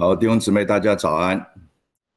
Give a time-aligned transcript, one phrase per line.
[0.00, 1.44] 好，弟兄姊妹，大家早安！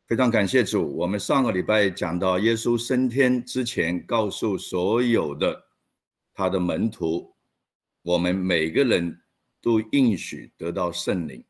[0.05, 0.95] 非常感谢主。
[0.95, 5.59] 我们上个礼拜讲到，耶稣升天之前，告诉所有的
[6.31, 7.33] 他的门徒，
[8.03, 9.19] 我们每个人
[9.63, 11.43] 都应许得到圣灵。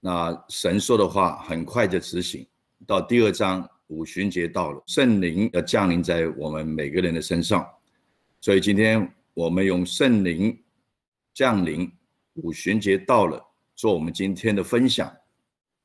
[0.00, 2.46] 那神说的话很快就执行。
[2.86, 7.68] 到第二章五旬节到了，圣灵要降临在我们每个人的身上。
[8.40, 10.58] 所以今天我们用圣灵
[11.34, 11.92] 降临
[12.36, 15.14] 五旬节到了，做我们今天的分享。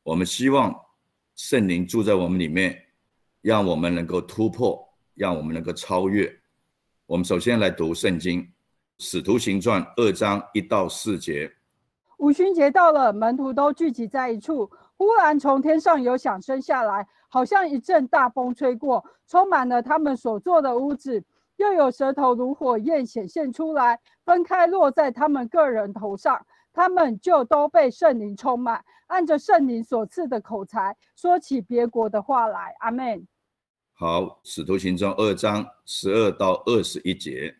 [0.03, 0.75] 我们希望
[1.35, 2.75] 圣灵住在我们里面，
[3.41, 4.83] 让我们能够突破，
[5.13, 6.31] 让我们能够超越。
[7.05, 8.41] 我们首先来读圣经
[8.97, 11.51] 《使徒行传》二章一到四节。
[12.17, 14.69] 五旬节到了，门徒都聚集在一处。
[14.97, 21.23] 忽然从天上有响声下来，好像一阵大风吹过，充满了他们所坐的屋子。
[21.57, 26.43] 又有舌头如火焰显现出来，分开落在他们个人头上。
[26.73, 32.75] 他们就都被圣灵充满，按着圣灵所赐的口才，说起别国的话来。
[32.79, 33.27] 阿门。
[33.93, 37.55] 好，使徒行传二章十二到二十一节，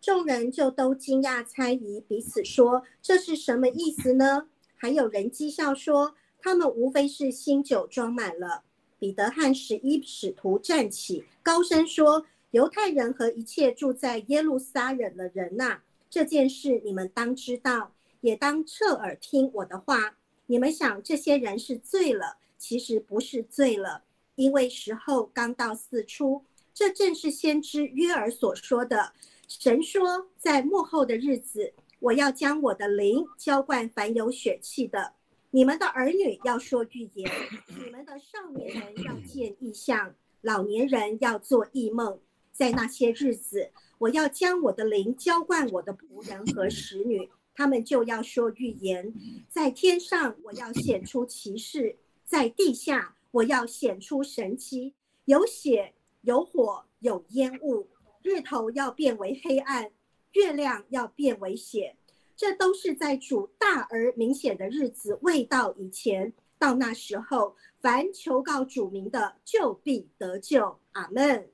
[0.00, 8.62] 众人就都惊讶猜疑，彼此说：“这是什么意思呢？”还有人讥笑说：“他们无非是新酒装满了。”
[8.98, 20.16] 彼得和十一使徒站起，高声说：“犹太人和一切住在耶路撒冷的人呐，这件事你们当知道。”也当侧耳听我的话。
[20.46, 24.02] 你们想这些人是醉了，其实不是醉了，
[24.34, 26.44] 因为时候刚到四出。
[26.74, 29.12] 这正是先知约尔所说的。
[29.46, 35.12] 神说，在幕后的日子，我要将我的灵浇灌凡有血气的。
[35.50, 37.30] 你们的儿女要说预言，
[37.68, 42.18] 你们的少年人要见异象，老年人要做异梦。
[42.52, 47.28] 在那些日子，我要将我的灵浇灌我的仆人和使女。
[47.60, 49.12] 他们就要说预言，
[49.50, 51.94] 在天上我要显出奇事，
[52.24, 54.94] 在地下我要显出神奇，
[55.26, 57.86] 有血有火有烟雾，
[58.22, 59.90] 日头要变为黑暗，
[60.32, 61.96] 月亮要变为血，
[62.34, 66.32] 这都是在主大而明显的日子未到以前。
[66.58, 70.78] 到那时候，凡求告主名的，就必得救。
[70.92, 71.46] 阿门。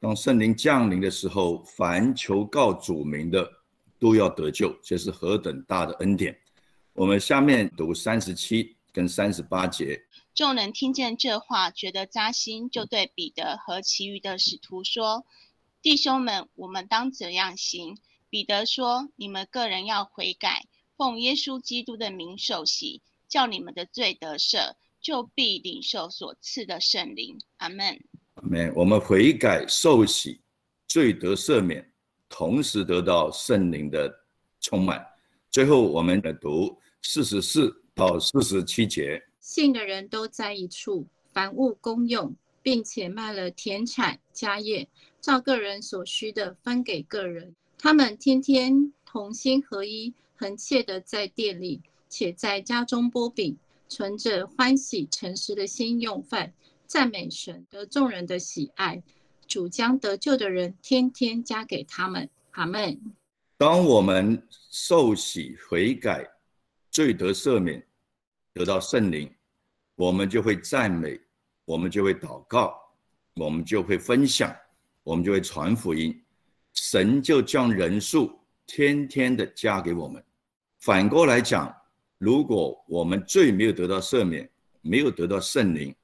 [0.00, 3.61] 当圣灵降临的时候，凡求告主名的。
[4.02, 6.36] 都要得救，这是何等大的恩典！
[6.92, 10.02] 我们下面读三十七跟三十八节。
[10.34, 15.24] 众人听见这话，觉得扎心，就对彼得和其余的使徒说
[15.80, 17.96] ：“弟兄们，我们当怎样行？”
[18.28, 28.02] 彼得说：“你们个人要悔改，奉耶稣基督的名受洗，叫你们的罪得赦，就必领受所赐的圣灵。”阿门。
[28.34, 28.72] 阿门。
[28.74, 30.40] 我们悔改受洗，
[30.88, 31.91] 罪得赦免。
[32.32, 34.10] 同时得到圣灵的
[34.58, 35.06] 充满。
[35.50, 39.22] 最后，我们来读四十四到四十七节。
[39.38, 44.88] 信的人都在一处，凡物公用，并且卖了田产家业，
[45.20, 47.54] 照个人所需的分给个人。
[47.76, 53.58] 他们天天同心合一，恒切的在店里，且在家中剥饼，
[53.90, 56.54] 存着欢喜诚实的心用饭，
[56.86, 59.02] 赞美神，得众人的喜爱。
[59.52, 62.98] 主将得救的人天天加给他们，阿门。
[63.58, 66.26] 当我们受洗悔改、
[66.90, 67.86] 罪得赦免、
[68.54, 69.30] 得到圣灵，
[69.94, 71.20] 我们就会赞美，
[71.66, 72.74] 我们就会祷告，
[73.34, 74.56] 我们就会分享，
[75.02, 76.18] 我们就会传福音。
[76.72, 78.32] 神就将人数
[78.66, 80.24] 天天的加给我们。
[80.80, 81.70] 反过来讲，
[82.16, 84.48] 如果我们罪没有得到赦免，
[84.80, 85.94] 没有得到圣灵，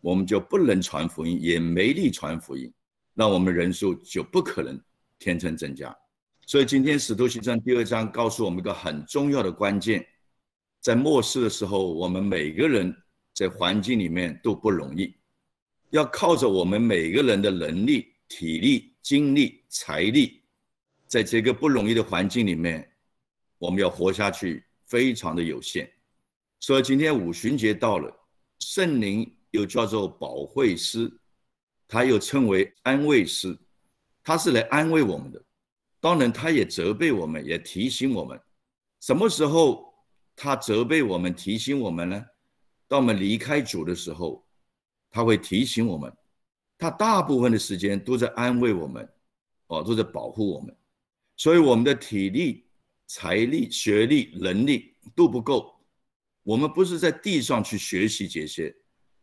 [0.00, 2.72] 我们就不能传福音，也没力传福音。
[3.18, 4.78] 那我们人数就不可能
[5.18, 5.96] 天天增加，
[6.44, 10.06] 所以今天使徒行传第二章告诉我们一个很重要的关键，
[10.82, 12.94] 在末世的时候，我们每个人
[13.32, 15.16] 在环境里面都不容易，
[15.88, 20.42] 要靠着我们每个人的能力、体力、精力、财力，
[21.06, 22.86] 在这个不容易的环境里面，
[23.56, 25.90] 我们要活下去非常的有限。
[26.60, 28.14] 所以今天五旬节到了，
[28.58, 31.10] 圣灵又叫做保惠师。
[31.88, 33.56] 他又称为安慰师，
[34.22, 35.42] 他是来安慰我们的。
[36.00, 38.40] 当然，他也责备我们，也提醒我们。
[39.00, 39.94] 什么时候
[40.34, 42.24] 他责备我们、提醒我们呢？
[42.88, 44.46] 当我们离开主的时候，
[45.10, 46.12] 他会提醒我们。
[46.78, 49.08] 他大部分的时间都在安慰我们，
[49.68, 50.76] 哦，都在保护我们。
[51.36, 52.66] 所以，我们的体力、
[53.06, 55.74] 财力、学历、能力都不够。
[56.42, 58.74] 我们不是在地上去学习这些。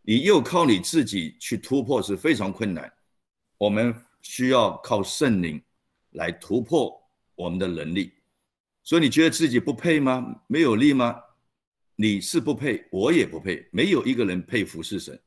[0.06, 2.92] 你又靠你自己去突破是非常困难，
[3.58, 5.62] 我们需要靠圣灵
[6.12, 7.02] 来突破
[7.36, 8.12] 我们的能力。
[8.84, 10.42] 所以你觉得自己不配吗？
[10.48, 11.18] 没有力吗？
[11.96, 15.18] 你是不配，我也不配，没有一个人配服侍神。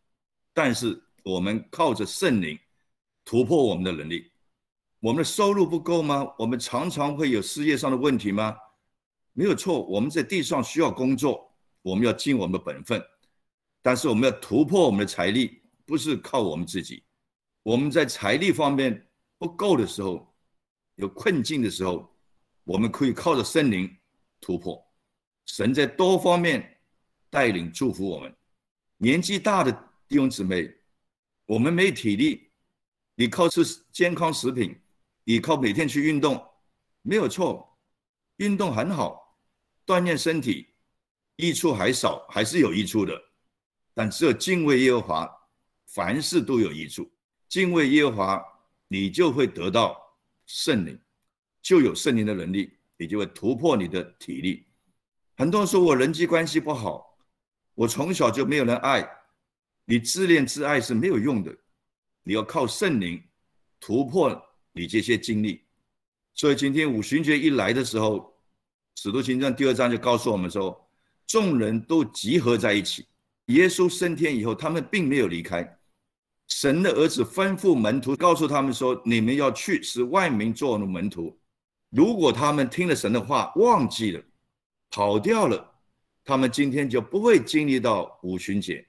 [0.52, 2.58] 但是我们靠着圣灵
[3.24, 4.30] 突破我们的能力。
[5.00, 6.30] 我们的收入不够吗？
[6.38, 8.54] 我们常常会有事业上的问题吗？
[9.32, 11.50] 没有错，我们在地上需要工作，
[11.80, 13.02] 我们要尽我们的本分。
[13.86, 17.04] 但是我们要突破我们的财力，不是靠我们自己。
[17.62, 20.34] 我们在财力方面不够的时候，
[20.96, 22.12] 有困境的时候，
[22.64, 23.88] 我们可以靠着圣灵
[24.40, 24.84] 突破。
[25.44, 26.80] 神在多方面
[27.30, 28.34] 带领祝福我们。
[28.96, 29.70] 年纪大的
[30.08, 30.68] 弟兄姊妹，
[31.44, 32.50] 我们没体力，
[33.14, 34.76] 你靠吃健康食品，
[35.22, 36.44] 你靠每天去运动，
[37.02, 37.78] 没有错，
[38.38, 39.38] 运动很好，
[39.86, 40.74] 锻炼身体，
[41.36, 43.22] 益处还少，还是有益处的。
[43.98, 45.38] 但只有敬畏耶和华，
[45.86, 47.10] 凡事都有益处。
[47.48, 48.44] 敬畏耶和华，
[48.88, 49.96] 你就会得到
[50.44, 51.00] 圣灵，
[51.62, 54.66] 就有圣灵的能力，你就会突破你的体力。
[55.38, 57.18] 很多人说我人际关系不好，
[57.74, 59.08] 我从小就没有人爱，
[59.86, 61.56] 你自恋自爱是没有用的，
[62.22, 63.18] 你要靠圣灵
[63.80, 64.38] 突破
[64.72, 65.64] 你这些经历。
[66.34, 68.18] 所以今天五旬节一来的时候，
[69.02, 70.86] 《使徒行传》第二章就告诉我们说，
[71.26, 73.06] 众人都集合在一起。
[73.46, 75.78] 耶稣升天以后，他们并没有离开。
[76.48, 81.36] 神的儿子吩咐门徒，告诉他们说：“你们要去，使万民做门徒。
[81.90, 84.22] 如果他们听了神的话，忘记了，
[84.90, 85.74] 跑掉了，
[86.24, 88.86] 他们今天就不会经历到五旬节，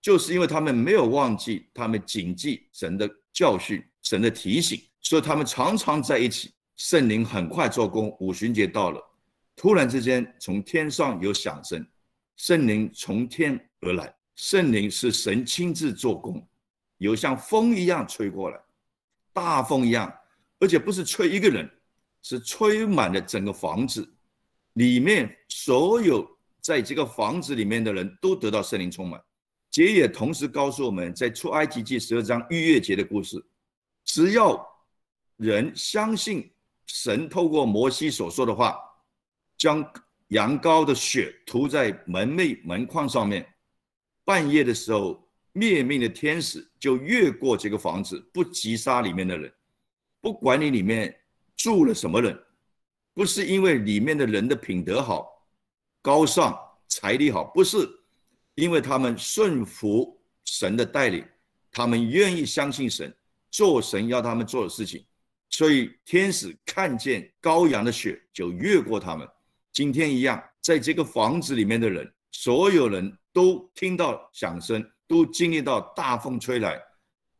[0.00, 6.52] 就是因为他们没有忘记，他们谨记神的教训、神的提醒，所以他们常常在一起。
[6.76, 9.00] 圣灵很快做工，五旬节到了，
[9.54, 11.86] 突然之间从天上有响声，
[12.40, 16.46] 圣灵从天。”而来，圣灵是神亲自做工，
[16.98, 18.60] 有像风一样吹过来，
[19.32, 20.12] 大风一样，
[20.58, 21.70] 而且不是吹一个人，
[22.22, 24.06] 是吹满了整个房子，
[24.74, 26.26] 里面所有
[26.60, 29.22] 在这个房子里面的人都得到圣灵充满。
[29.70, 33.42] 节也同时告诉我们在出埃及记十二章逾越节的故事，
[34.04, 34.62] 只要
[35.36, 36.50] 人相信
[36.86, 38.76] 神透过摩西所说的话，
[39.56, 39.82] 将
[40.30, 43.46] 羊羔的血涂在门楣门框上面。
[44.24, 49.52] 半夜的时候，灭命的天使就越过这个房子，不击杀里面的人。
[50.20, 51.14] 不管你里面
[51.56, 52.38] 住了什么人，
[53.12, 55.26] 不是因为里面的人的品德好、
[56.00, 56.56] 高尚、
[56.86, 57.88] 财力好，不是，
[58.54, 61.24] 因为他们顺服神的带领，
[61.72, 63.12] 他们愿意相信神，
[63.50, 65.04] 做神要他们做的事情，
[65.48, 69.28] 所以天使看见羔羊的血就越过他们。
[69.72, 73.16] 今天一样，在这个房子里面的人，所有人。
[73.32, 76.76] 都听到响声，都经历到大风吹来。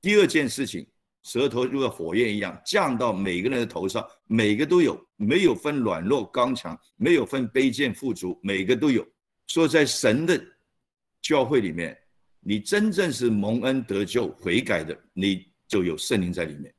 [0.00, 0.86] 第二件事情，
[1.24, 9.04] 舌头如果火焰一样降到每个人的头上，每个都有，没有分软弱刚强，没有分卑贱富足，每个都有。
[9.48, 10.40] 说在神的
[11.20, 11.98] 教会里面，
[12.38, 16.72] 你真正是蒙恩得救悔改的，你就有圣灵在里面。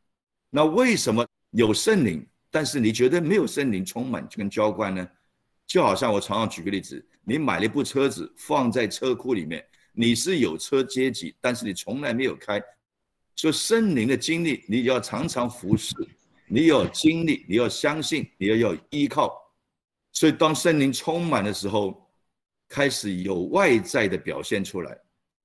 [0.49, 5.05] 那为什么有圣灵，但是你觉得没有圣灵充满跟浇灌呢？
[5.71, 7.01] 就好像我常常举个例子。
[7.23, 12.61] 你买了一部车子放在车库里面，你是有车阶级，但是你从来没有开。
[13.37, 15.95] 所以圣灵的经历，你要常常服侍，
[16.45, 19.33] 你有经历，你要相信，你要有依靠。
[20.11, 22.05] 所以当圣灵充满的时候，
[22.67, 24.97] 开始有外在的表现出来。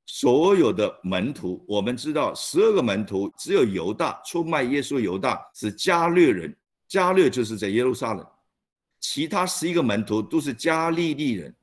[0.07, 6.57] 所有的门徒，我们知道十二个门徒，只有犹大出卖耶稣，犹大是加略人，
[6.89, 8.27] 加略就是在耶路撒冷，
[9.01, 11.55] 其他十一个门徒都是加利利人。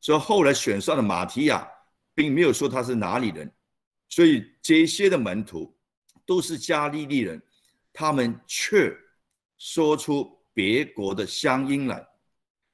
[0.00, 1.64] 所以后来选上的马提亚，
[2.12, 3.48] 并没有说他是哪里人，
[4.08, 5.72] 所以这些的门徒
[6.26, 7.40] 都是加利利人，
[7.92, 8.92] 他们却
[9.58, 12.04] 说出别国的乡音来。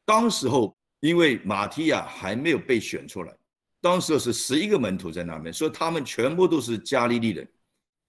[0.07, 3.37] 当时候因为马提亚还没有被选出来，
[3.83, 7.47] 当时是十一个门徒在那边，所以他们全部都是加利利人。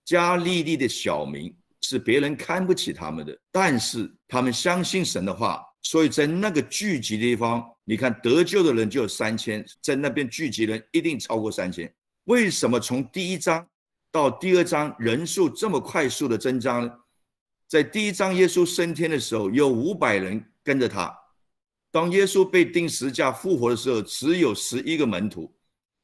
[0.05, 5.61] 加利利的小民是别人看不起他们的，但是他们相信神的话。
[5.81, 11.91] 所以在那个聚集的地方，你看得救的人就有三千，在那边聚集人一定超过三千。
[12.25, 13.65] 为什么从第一章
[14.11, 16.93] 到第二章人数这么快速的增长呢？
[17.67, 21.11] 在第一章耶稣升天的时候，有五百人跟着他；
[21.91, 25.51] 当耶稣被钉十架复活的时候，只有十一个门徒，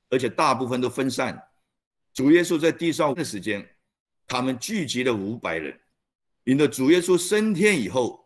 [0.09, 1.37] 而且大部分都分散。
[2.13, 3.67] 主耶稣在地上的时间，
[4.25, 5.77] 他们聚集了五百人。
[6.45, 8.24] 因为主耶稣升天以后。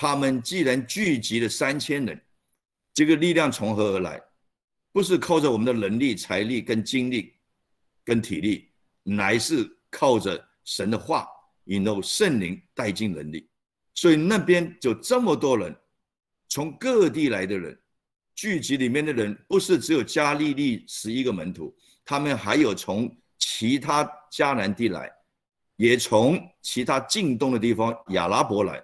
[0.00, 2.18] 他们既然聚集了三千人，
[2.94, 4.18] 这个力量从何而来？
[4.92, 7.34] 不是靠着我们的能力、财力跟精力、
[8.02, 8.70] 跟体力，
[9.02, 11.28] 乃是靠着神的话，
[11.64, 13.46] 引入圣灵带进能力。
[13.92, 15.76] 所以那边就这么多人，
[16.48, 17.78] 从各地来的人，
[18.34, 21.76] 聚集里面的人不是只有加利利十一个门徒，
[22.06, 24.02] 他们还有从其他
[24.32, 25.12] 迦南地来，
[25.76, 28.82] 也从其他近东的地方亚拉伯来，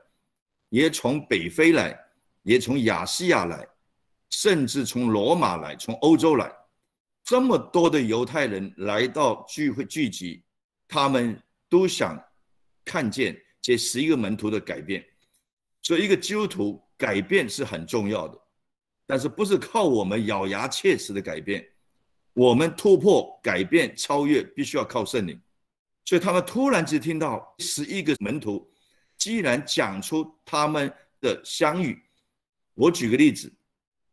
[0.69, 1.99] 也从北非来，
[2.43, 3.67] 也从亚细亚来，
[4.31, 6.53] 甚至从罗马来，从欧洲来，
[7.25, 10.43] 这么多的犹太人来到聚会聚集，
[10.89, 12.23] 他们都想
[12.85, 15.05] 看见这十一个门徒的改变。
[15.83, 18.37] 所以，一个基督徒改变是很重要的，
[19.07, 21.65] 但是不是靠我们咬牙切齿的改变，
[22.33, 25.41] 我们突破、改变、超越，必须要靠圣灵。
[26.05, 28.69] 所以，他们突然之听到十一个门徒，
[29.17, 32.01] 既然讲出他们的相遇。
[32.75, 33.53] 我举个例子，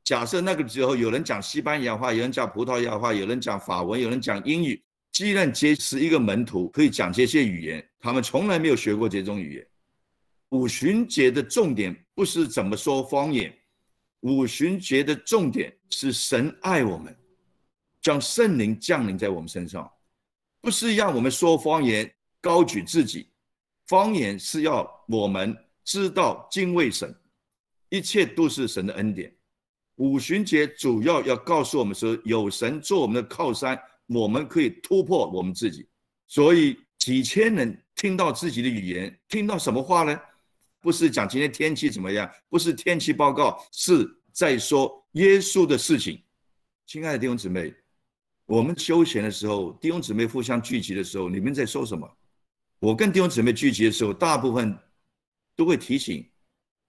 [0.03, 4.81] 假设那个时候有人讲西班牙话，有人讲葡萄牙话，有人讲法文，有人讲英语。
[5.12, 9.67] 既然结识一个门徒可以讲这些语言，他们从来没有学过这种语言。
[10.50, 13.55] 五旬节的重点不是怎么说方言，
[14.22, 17.15] 五旬节的重点是神爱我们，
[18.01, 19.91] 将圣灵降临在我们身上，
[20.62, 23.29] 不是让我们说方言高举自己，
[23.87, 27.13] 方言是要我们知道敬畏神，
[27.89, 29.33] 一切都是神的恩典。
[29.97, 35.87] 五旬节主要要告诉我们说，有神做我们的靠山，我们可以突破我们自己。
[36.27, 40.19] 所以几千人听到自己的语言，听到什么话呢？
[40.81, 46.21] 不是讲今天天气怎么样，不是天气报告，是在说耶稣的事情。
[46.87, 47.73] 亲爱的弟兄姊妹，
[48.45, 52.09] 我们休闲的时候，弟兄姊妹互相聚集的时候，你们在说什么？
[52.83, 54.77] 我跟弟兄姊妹聚集的时候，大部分
[55.55, 56.29] 都会提醒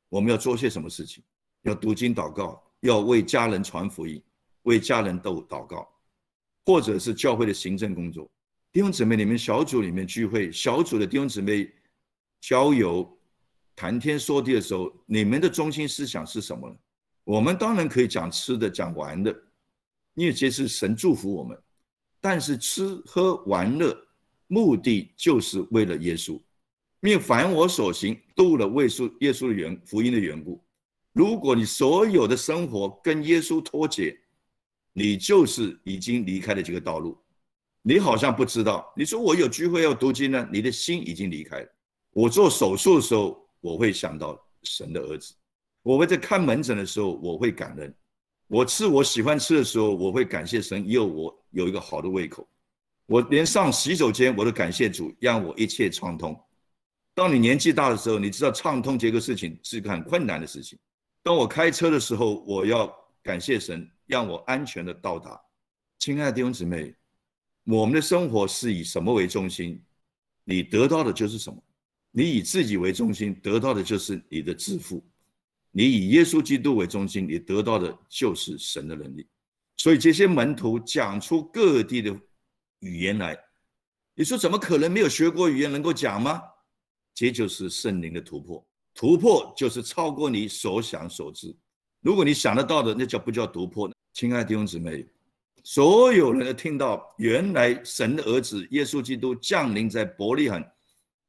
[0.08, 1.22] 我们要做些什么事情，
[1.62, 4.20] 要读经祷告，要为家人传福音，
[4.62, 5.88] 为家人斗祷告，
[6.66, 8.28] 或者是教会的行政工作。
[8.72, 11.72] 弟兄姊妹，你们小组里面聚会，小组的弟兄姊妹
[12.40, 13.08] 交友。
[13.76, 16.76] 谈天说地的时候，你们的中心思想是什么呢？
[17.22, 19.32] 我们当然可以讲吃的、讲玩的，
[20.14, 21.56] 因为这是神祝福我们。
[22.20, 23.96] 但是吃喝玩乐
[24.46, 26.40] 目的就是为了耶稣，
[27.00, 30.62] 因为凡我所行，都了为稣耶稣的缘福音的缘故。
[31.12, 34.16] 如果你所有的生活跟耶稣脱节，
[34.92, 37.16] 你就是已经离开了这个道路。
[37.82, 41.68] 你好像不知道，你说我有聚会要读经呢，你的心已经离开了。
[42.12, 43.42] 我做手术的时候。
[43.64, 45.32] 我会想到神的儿子，
[45.82, 47.90] 我会在看门诊的时候，我会感恩；
[48.46, 52.46] 我吃我喜欢吃的时候，我会感谢神，因为我有一个好的胃口。
[53.06, 56.38] 我连上洗手间我都感谢主，让我一切畅通。
[57.14, 60.78] 当你年纪大的时候，你知道畅通这个事情是个很困难的事情。
[61.22, 62.92] 当我开车的时候，我要
[63.22, 65.40] 感谢神，让我安全的到达。
[65.98, 66.94] 亲爱的弟兄姊妹，
[67.64, 69.80] 我们的生活是以什么为中心，
[70.44, 71.62] 你得到的就是什么。
[72.10, 75.02] 你以自己为中心，得到的就是你的致富；
[75.70, 79.26] 你以耶稣基督为中心，你得到的就是神的能力。
[79.76, 82.16] 所以这些门徒讲出各地的
[82.80, 83.38] 语言来，
[84.14, 86.42] 你说怎么可能没有学过语言能够讲吗？
[87.14, 88.66] 这就是圣灵的突破。
[88.94, 91.54] 突破就是超过你所想所知。
[92.00, 93.94] 如果你想得到的，那叫不叫突破呢？
[94.12, 95.04] 亲爱的弟兄姊妹，
[95.62, 100.64] 所有人都听到，原来神的儿子耶稣基督降临在伯利恒。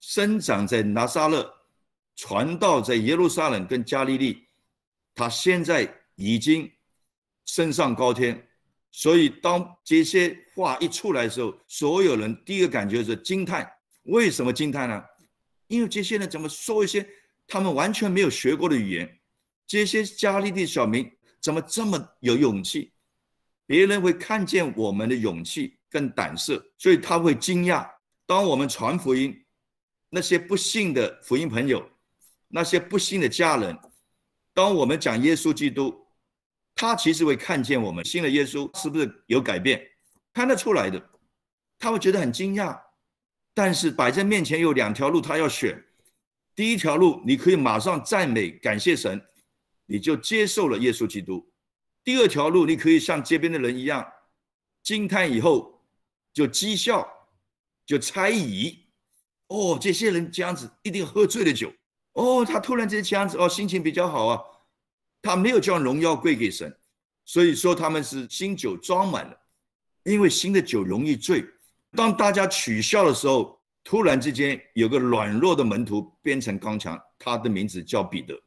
[0.02, 1.52] 生长在拿撒勒，
[2.16, 4.48] 传道在耶路撒冷跟加利利，
[5.16, 6.72] 他现在已经
[7.46, 8.48] 升上高天，
[8.98, 13.70] 所以当这些话一出来的时候，所有人第一个感觉是惊叹。
[14.04, 15.04] 为什么惊叹呢？
[15.68, 17.06] 因为这些人怎么说一些
[17.46, 19.20] 他们完全没有学过的语言？
[19.68, 21.12] 这些加利利小民
[21.42, 22.94] 怎么这么有勇气？
[23.66, 27.86] 别人会看见我们的勇气跟胆色，所以他会惊讶。
[28.25, 29.42] 当我们传福音。
[30.08, 31.86] 那些不信的福音朋友，
[32.48, 33.78] 那些不信的家人，
[34.54, 36.04] 当我们讲耶稣基督，
[36.75, 39.82] 他其实会看见我们信了耶稣是不是有改变，
[40.34, 41.10] 看得出来的，
[41.79, 42.77] 他会觉得很惊讶。
[43.53, 45.82] 但是摆在面前有两条路，他要选。
[46.53, 49.22] 第一条路，你可以马上赞美感谢神，
[49.86, 51.50] 你就接受了耶稣基督；
[52.03, 54.05] 第二条路，你可以像街边的人一样
[54.84, 55.82] 惊叹以后
[56.34, 57.08] 就讥笑，
[57.86, 58.86] 就猜疑。
[59.48, 61.72] 哦，这些人这样子一定喝醉了酒。
[62.13, 64.41] 哦，他突然间这样子，哦，心情比较好啊。
[65.25, 66.72] 他没有将荣耀归给神，
[67.25, 69.36] 所以说他们是新酒装满了，
[70.03, 71.44] 因为新的酒容易醉。
[71.94, 78.39] 当大家取笑的时候，突然之间有个软弱的门徒变成刚强，他的名字叫彼得。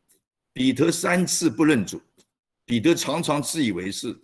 [0.53, 2.01] 彼得三次不认主，
[2.65, 4.17] 彼得常常自以为是。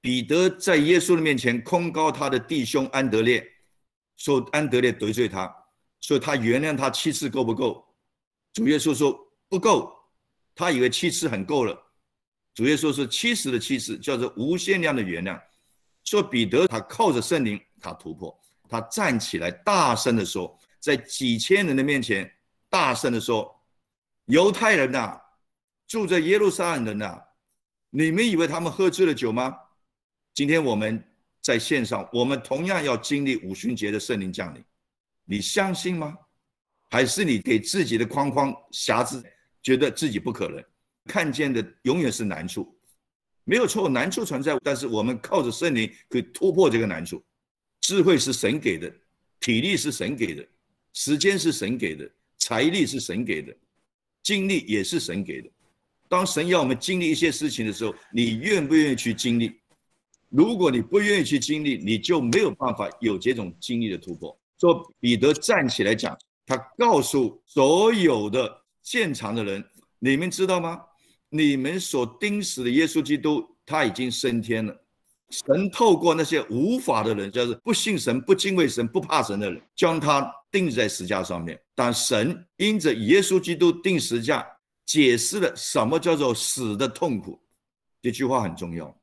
[0.00, 3.48] 彼得在耶稣的面前控告他的弟兄安德烈，
[4.16, 5.54] 说安德烈得罪他。
[6.00, 7.86] 所以他原谅他七次够不够？
[8.52, 9.16] 主耶稣说
[9.48, 9.95] 不够，
[10.56, 11.78] 他以为七次很够了，
[12.54, 15.40] 主耶稣是七十的七十，叫做无限量的原谅。
[16.02, 18.36] 说彼得他靠着圣灵，他突破，
[18.68, 22.32] 他站起来大声的说，在几千人的面前
[22.70, 23.54] 大声的说
[24.26, 25.20] ：“犹太人呐，
[25.86, 27.20] 住在耶路撒冷人呐，
[27.90, 29.54] 你们以为他们喝醉了酒吗？
[30.32, 31.04] 今天我们
[31.42, 34.64] 在线上，我们同样要经历五旬节的圣灵降临，
[35.24, 36.16] 你相信吗？
[36.88, 39.20] 还是你给自己的框框辖制，
[39.66, 40.62] 觉得自己不可能？”
[41.12, 42.72] 看见的永远是难处，
[43.42, 47.20] 没有错，难处存在，但是我们靠着圣灵可以突破这个难处。
[47.80, 48.92] 智慧是神给的，
[49.40, 50.46] 体力是神给的，
[50.92, 52.08] 时间是神给的，
[52.38, 53.52] 财力是神给的，
[54.22, 55.48] 精力也是神给的。
[56.08, 59.52] 当神要我们经历一些事情的时候，你愿不愿意去经历？
[60.28, 64.36] 如果你不愿意去经历，你就没有办法有这种经历的突破。
[64.58, 69.64] 说彼得站起来讲，他告诉所有的现场的人：
[69.98, 70.80] 你们知道吗？
[71.28, 74.80] 你们所钉死的耶稣基督，他已经升天了。
[75.30, 81.60] 神透过那些无法的人，就是不信神、不敬畏神、不怕神的人，将他钉在石架上面。
[81.74, 84.46] 但神因着耶稣基督钉十架，
[84.84, 87.42] 解释了什么叫做死的痛苦。
[88.00, 88.96] 这句话很重要。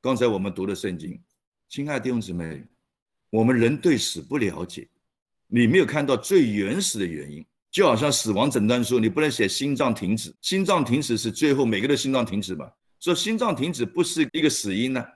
[0.00, 1.16] 刚才我们读的圣经，
[1.68, 2.64] 亲爱的弟兄姊妹，
[3.30, 4.88] 我们人对死不了解，
[5.46, 7.46] 你没有看到最原始的原因。
[7.78, 12.68] 就好像死亡诊断书，你不能写心脏停止，心脏停止是最后每个人心脏停止吧？
[12.98, 15.06] 说心脏停止不是一个死因呢？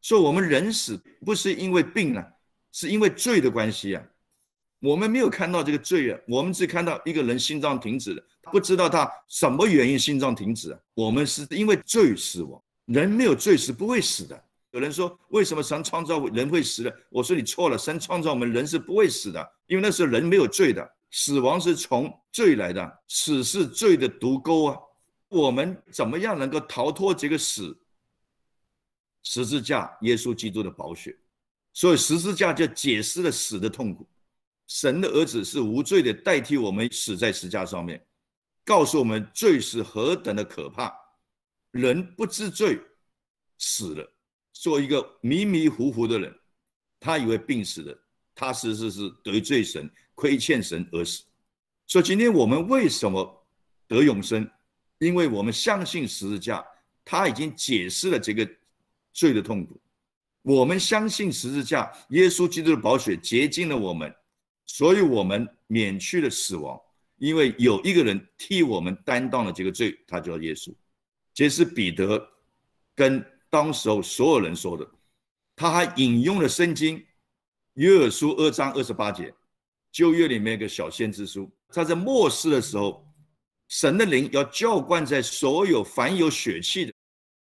[0.00, 2.26] 说我们人死不是因为病啊，
[2.72, 4.02] 是因为罪的关系啊。
[4.80, 10.78] 我们没有看到这个罪啊，我们只看到一个人心脏停止了，不知道他什么原因心脏停止啊。
[10.94, 14.42] 我们是因为罪死亡，人没有罪是不会死的。
[14.70, 16.96] 有人说为什么神创造人会死的？
[17.10, 20.90] 我说你错了，神创造我们人是不会死的，因为那时候人没有罪的。
[21.10, 24.78] 死亡是从罪来的，死是罪的毒钩啊！
[25.28, 27.76] 我们怎么样能够逃脱这个死？
[29.22, 31.16] 十字架，耶稣基督的宝血，
[31.72, 34.08] 所以十字架就解释了死的痛苦。
[34.66, 38.04] 神的儿子是无罪的，代替我们死在十字架上面，
[38.64, 40.94] 告诉我们罪是何等的可怕。
[41.72, 42.80] 人不知罪，
[43.58, 44.12] 死了，
[44.52, 46.32] 做一个迷迷糊糊的人，
[46.98, 47.98] 他以为病死了，
[48.34, 49.90] 他实实是得罪神。
[50.20, 51.22] 亏欠神而死，
[51.86, 53.46] 所以今天我们为什么
[53.88, 54.46] 得永生？
[54.98, 56.62] 因为我们相信十字架，
[57.06, 58.46] 他已经解释了这个
[59.14, 59.80] 罪的痛苦。
[60.42, 64.14] 我们相信十字架，耶稣基督的宝血洁净了我们，
[64.66, 66.78] 所以我们免去了死亡。
[67.16, 70.70] 因为有一个人替我们担当了这个罪，他叫耶稣。
[71.32, 72.28] 这是彼得
[72.94, 74.86] 跟当时候所有人说的。
[75.56, 77.02] 他还引用了圣经
[77.74, 79.32] 约珥书二章二十八节。
[79.92, 83.04] 旧约里面一个小先知书，他在末世的时候，
[83.68, 86.92] 神的灵要浇灌在所有凡有血气的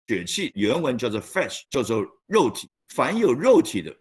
[0.06, 2.68] 血气，原文叫做 flesh，叫做肉体。
[2.94, 3.94] 凡有肉体的，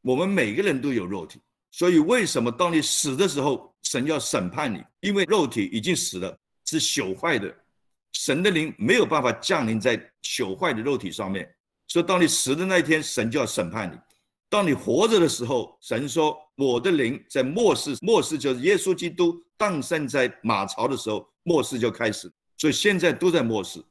[0.00, 1.38] 我们每个人都有肉体，
[1.70, 4.82] 所以为什么当你死的时候，神要审判你？
[5.00, 7.54] 因为肉体已经死了，是朽坏的，
[8.12, 11.48] 神的灵没有办法降临在朽坏的肉体上面，
[11.88, 13.98] 所以当你死的那一天，神就要审判你。
[14.48, 22.30] 当你活着的时候，神说：“我的灵在末世，末世就是耶稣基督诞生在马槽的时候，末世就开始。
[22.56, 23.84] 所以现在都在末世。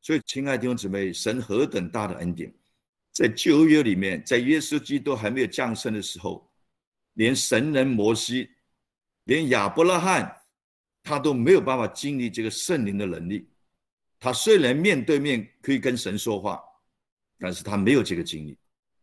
[0.00, 2.52] 所以，亲爱的弟兄姊妹，神何等大的恩典，
[3.12, 6.46] 在旧约里面，在耶稣基督还没有降生的时候，
[7.14, 8.50] 连神人摩西，
[9.24, 10.36] 连亚伯拉罕，
[11.02, 13.48] 他都没有办法经历这个圣灵的能力。
[14.20, 16.62] 他虽然面对面可以跟神说话，
[17.38, 18.58] 但是他没有这个经历。”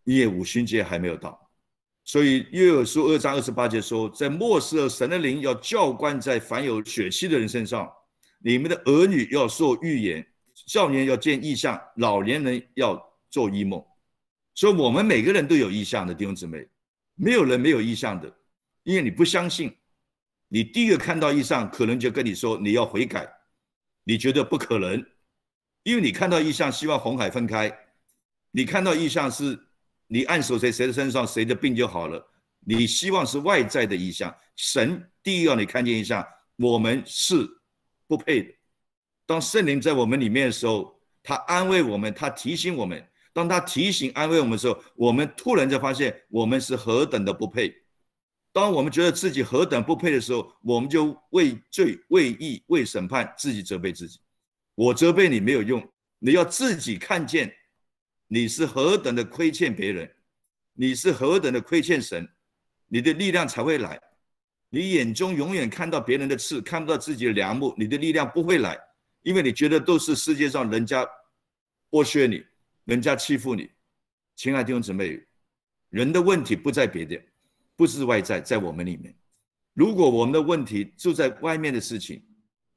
[0.05, 1.40] 因为五旬节还没有到，
[2.03, 7.89] 所以约珥书二章二十八节说，在末世，神的灵要教官在凡有血气的人身上，
[8.39, 10.25] 你们的儿女要受预言，
[10.67, 13.81] 少年要见异象，老年人要做异梦。
[14.55, 16.67] 所以，我们每个人都有异象的弟兄姊妹，
[17.15, 18.35] 没有人没有异象的，
[18.83, 19.71] 因为你不相信，
[20.47, 23.31] 你第一个看到异象，可能就跟你说你要悔改，
[24.03, 25.05] 你觉得不可能，
[25.83, 27.71] 因为你看到异象，希望红海分开，
[28.49, 29.67] 你看到异象是。
[30.13, 32.21] 你按手在谁的身上，谁的病就好了。
[32.59, 37.47] 你希望是外在的意象，神第一要你看见一下，我们是
[38.07, 38.53] 不配的。
[39.25, 43.01] 当圣灵在我们里面的时候，他安慰我们，他提醒我们。
[43.31, 47.73] 当他提醒安慰我们的时候，我们突然就发现我们是何等的不配。
[48.51, 54.19] 当我们觉得自己何等不配的时候，我们就为罪、为义、为审判自己责备自己。
[54.75, 55.81] 我责备你没有用，
[56.19, 57.49] 你要自己看见。
[58.33, 60.09] 你是何等的亏欠别人，
[60.71, 62.25] 你是何等的亏欠神，
[62.87, 64.01] 你的力量才会来。
[64.69, 68.79] 你眼中永远看到别人的刺，看不到自己的良木，你的力量不会来，
[69.23, 71.05] 因为你觉得都是世界上人家
[71.89, 72.41] 剥削你，
[72.85, 73.69] 人家欺负你。
[74.37, 75.21] 亲爱的弟兄姊妹，
[75.89, 77.21] 人的问题不在别的，
[77.75, 79.13] 不是外在，在我们里面。
[79.73, 82.23] 如果我们的问题就在外面的事情，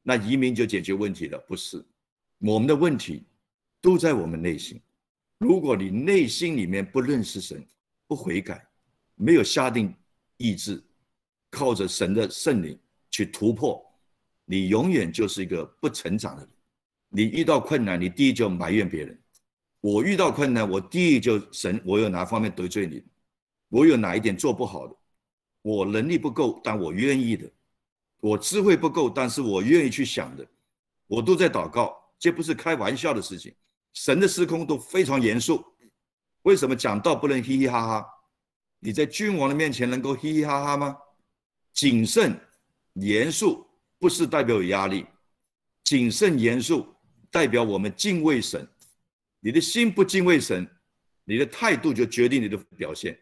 [0.03, 1.81] 那移民就解决问题了，不是？
[2.39, 3.25] 我们的问题
[3.81, 4.83] 都在我们内心。
[5.45, 7.63] 如果你内心里面不认识神，
[8.07, 8.67] 不悔改，
[9.15, 9.95] 没有下定
[10.39, 10.83] 意志，
[11.51, 12.79] 靠着神的圣灵
[13.11, 13.85] 去突破，
[14.47, 16.51] 你永远就是一个不成长的人。
[17.11, 19.23] 你遇到困难，你第一就埋怨别人。
[19.83, 23.05] 我遇到困难，我第一就神，我有哪方面得罪你？
[23.69, 24.97] 我有哪一点做不好的？
[25.61, 27.47] 我能力不够，但我愿意的；
[28.21, 30.47] 我智慧不够，但是我愿意去想的。
[31.07, 33.55] 我都在祷告，这不是开玩笑的事情。
[33.95, 35.65] 神的时空都非常严肃。
[36.43, 38.07] 为什么讲道不能嘻嘻哈哈？
[38.81, 40.95] 你在君王的面前能够嘻嘻哈哈吗？
[41.73, 42.39] 谨慎、
[42.95, 43.67] 严肃
[43.99, 45.07] 不是代表有压力，
[45.85, 46.95] 谨慎、严肃
[47.31, 48.69] 代表我们敬畏神。
[49.41, 50.69] 你的心不敬畏神，
[51.25, 53.19] 你的态度就决定你的表现。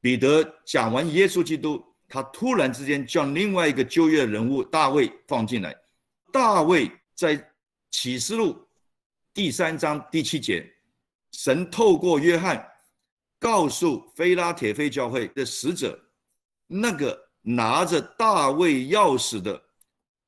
[0.00, 5.76] 彼得讲完耶稣基督，他突然之间将另外一个旧约人物大卫放进来。
[6.32, 7.52] 大卫在
[7.90, 8.65] 启示录。
[9.36, 10.66] 第三章第七节，
[11.32, 12.66] 神透过约翰
[13.38, 15.94] 告诉菲拉铁菲教会的使者，
[16.66, 19.62] 那个拿着大卫钥匙的，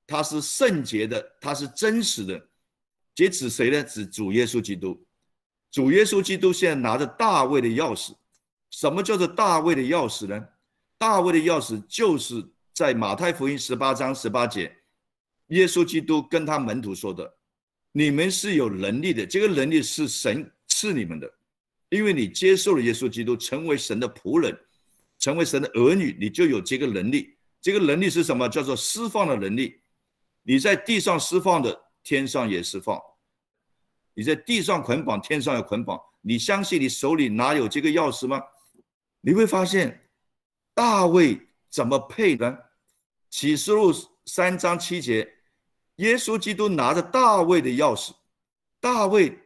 [0.07, 2.49] 他是圣洁的，他是真实的。
[3.15, 3.83] 这指谁呢？
[3.83, 5.03] 指主耶稣基督。
[5.71, 8.15] 主耶稣基督现在拿着大卫的钥匙。
[8.69, 10.47] 什么叫做大卫的钥匙呢？
[10.99, 14.77] 大卫的钥匙就是在马太福音十八章十八节，
[15.47, 17.38] 耶稣基督跟他门徒说的。
[17.93, 21.33] 你们是有能力的，这个能力是神 赐你们的，
[21.89, 24.57] 因为你接受了耶稣基督，成为神的仆人，
[25.19, 27.37] 成为神的儿女，你就有这个能力。
[27.61, 28.49] 这个能力是什么？
[28.49, 29.81] 叫做释放的能力。
[30.43, 32.97] 你在地上释放的，天上也释放；
[34.15, 36.01] 你在地上捆绑，天上也捆绑。
[36.21, 38.41] 你相信你手里哪有这个钥匙吗？
[39.21, 40.09] 你会发现，
[40.75, 42.57] 大卫怎么配呢？
[43.29, 43.93] 启示录
[44.25, 45.38] 三章七节。
[45.99, 48.13] 耶稣基督拿着大卫的钥匙，
[48.81, 49.37] 大卫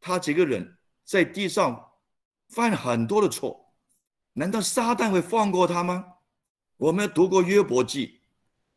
[0.00, 1.92] 他这个人在地上
[2.48, 3.74] 犯了很多的错，
[4.32, 6.04] 难道撒旦会放过他吗？
[6.78, 8.22] 我们读过约伯记，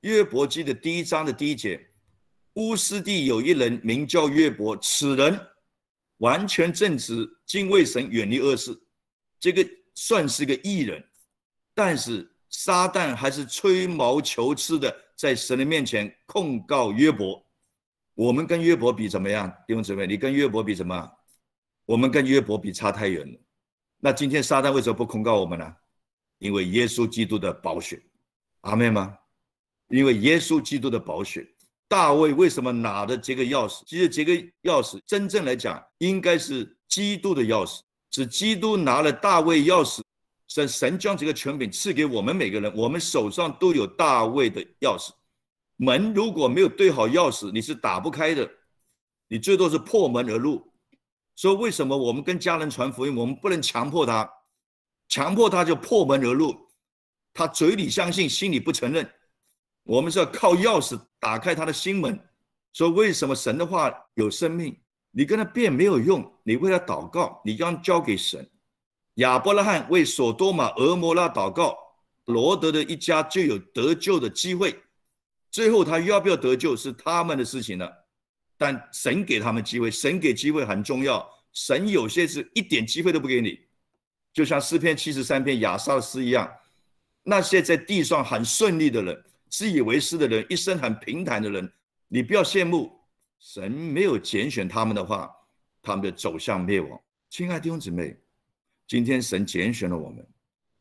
[0.02, 1.90] 约伯记的第一章的第一节，
[2.56, 5.40] 乌斯地有一人名叫约伯，此人
[6.18, 8.78] 完全正直，敬畏神，远离恶事，
[9.40, 11.02] 这个算是个义人，
[11.74, 15.05] 但是撒旦还是吹毛求疵的。
[15.16, 17.44] 在神的面前控告约伯，
[18.14, 19.50] 我们跟约伯比怎么样？
[19.68, 21.12] 弟兄姊妹，你跟约伯比什么？
[21.86, 23.40] 我们跟约伯比差太远了。
[24.00, 25.76] 那今天撒旦为什么不控告我们呢？
[26.40, 28.02] 因为耶稣基督的宝血，
[28.62, 29.18] 阿妹吗？
[29.90, 31.48] 因为耶稣基督的宝血。
[31.88, 33.84] 大卫为什么拿的这个钥匙？
[33.86, 40.02] 其实这个钥匙真正来讲，应该是基督的钥匙，是基督拿了大卫钥匙。
[40.48, 45.10] 神神将这个权柄赐给我们每个人，我们手上都有大卫的钥匙。
[45.78, 48.50] 门如果没有对好钥匙，你是打不开的，
[49.28, 50.72] 你最多是破门而入。
[51.36, 54.30] 所以为什么我们跟家人传福音，我们不能强迫他，
[55.10, 56.56] 强迫他就破门而入，
[57.34, 59.10] 他嘴里相信，心里不承认。
[59.84, 62.18] 我们是要靠钥匙打开他的心门。
[62.72, 64.80] 说为什么神的话有生命？
[65.12, 68.50] 你跟他辩没有用，你为他祷告，你将交给神。
[69.16, 71.78] 亚伯拉罕为索多玛、俄摩拉祷告，
[72.26, 74.78] 罗德的一家就有得救的机会。
[75.50, 77.90] 最后他要不要得救是他们的事情了，
[78.58, 81.26] 但神给他们机会，神给机会很重要。
[81.54, 83.58] 神有些是一点机会都不给你，
[84.34, 86.52] 就像诗篇七十三篇亚萨的诗一样。
[87.24, 91.72] 那些在地上很顺利的人、自以为是的人、一生很平坦的人，
[92.10, 92.92] 你不要羡慕。
[93.40, 95.32] 神没有拣选他们的话，
[95.82, 97.00] 他们就走向灭亡。
[97.30, 98.18] 亲爱的弟兄姊妹。
[98.88, 100.28] 今天神拣选了我们，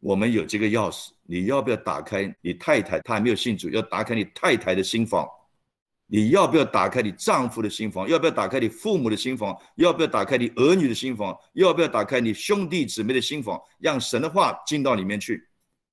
[0.00, 1.08] 我们有这个钥匙。
[1.22, 3.00] 你要不要打开你太太？
[3.00, 5.26] 她还没有信主，要打开你太太的心房。
[6.06, 8.06] 你要不要打开你丈夫的心房？
[8.06, 9.58] 要不要打开你父母的心房？
[9.76, 11.34] 要不要打开你儿女的心房？
[11.54, 13.58] 要不要打开你兄弟姊妹的心房？
[13.78, 15.42] 让神的话进到里面去。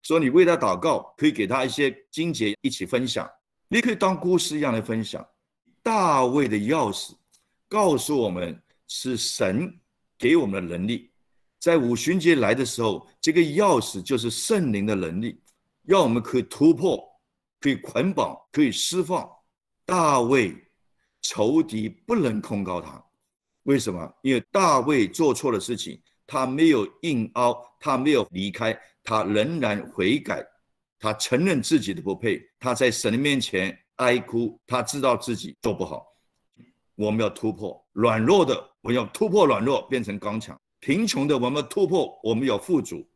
[0.04, 3.30] 说你为他祷告，可以给他一些经节一起分享。
[3.70, 5.26] 你可以当故事一样来分享。
[5.82, 7.14] 大卫的钥匙
[7.70, 9.74] 告诉我们，是神
[10.18, 11.11] 给我们的能力。
[11.62, 15.40] 在五旬节来的时候，这个钥匙就是圣灵的能力，
[15.84, 17.00] 让我们可以突破，
[17.60, 19.30] 可以捆绑，可以释放。
[19.86, 20.56] 大卫
[21.22, 23.04] 仇敌不能控告他，
[23.64, 24.12] 为什么？
[24.24, 30.44] 因为大卫做错了事情，他没有硬凹，他没有离开，他仍然悔改，
[30.98, 36.08] 他承认自己的不配，他在神的面前哀哭，他知道自己做不好。
[36.96, 43.08] 我们要突破；软弱的，我要突破软弱，变成刚强；贫穷的，我们突破，我们要富足。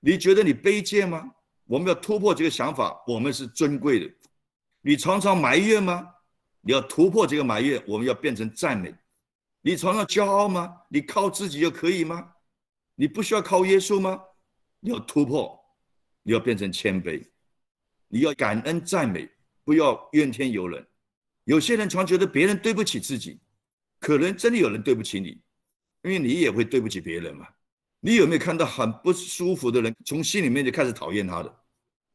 [0.00, 1.30] 你觉得你卑贱吗？
[1.66, 4.10] 我们要突破这个想法，我们是尊贵的。
[4.80, 6.08] 你常常埋怨吗？
[6.60, 8.94] 你要突破这个埋怨，我们要变成赞美。
[9.60, 10.74] 你常常骄傲吗？
[10.88, 12.32] 你靠自己就可以吗？
[12.94, 14.18] 你不需要靠耶稣吗？
[14.80, 15.60] 你要突破，
[16.22, 17.22] 你要变成谦卑，
[18.06, 19.28] 你要感恩赞美，
[19.64, 20.86] 不要怨天尤人。
[21.44, 23.40] 有些人常觉得别人对不起自己，
[23.98, 25.40] 可能真的有人对不起你，
[26.02, 27.46] 因为你也会对不起别人嘛。
[28.00, 31.54] 你有没有看到很不舒服的人，从心里面就开始讨厌他的？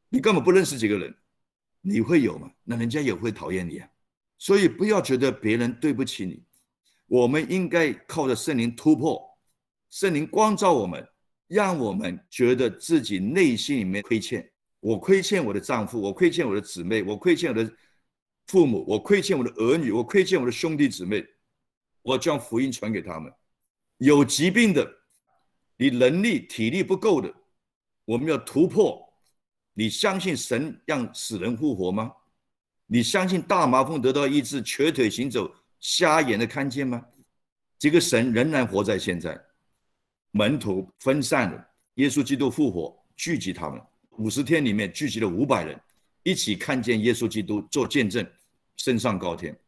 [0.09, 1.13] 你根本不认识这个人，
[1.81, 2.49] 你会有吗？
[2.63, 3.89] 那人家也会讨厌你啊。
[4.37, 6.43] 所以不要觉得别人对不起你，
[7.07, 9.21] 我们应该靠着圣灵突破，
[9.89, 11.05] 圣灵光照我们，
[11.47, 14.49] 让我们觉得自己内心里面亏欠。
[14.79, 17.73] 我亏欠我的丈夫，我亏欠我的姊妹，我亏欠我的
[18.47, 21.25] 父母，我亏欠我的儿女，我亏欠我的兄弟姊妹。
[22.01, 23.31] 我将福音传给他们。
[23.97, 24.99] 有疾病的。
[25.75, 27.33] 你能力体力不够的，
[28.05, 29.03] 我们要突破。
[29.73, 32.13] 你相信神让死人复活吗？
[32.85, 37.03] 你相信大麻风得到医治、瘸腿行走、瞎眼的看见吗？
[37.79, 39.37] 这个神仍然活在现在。
[40.29, 43.81] 门徒分散了，耶稣基督复活，聚集他们。
[44.11, 45.77] 五十天里面聚集了五百人，
[46.21, 48.25] 一起看见耶稣基督做见证，
[48.77, 49.59] 升上高天。